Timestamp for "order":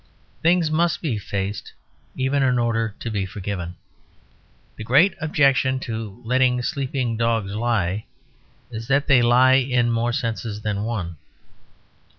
2.57-2.95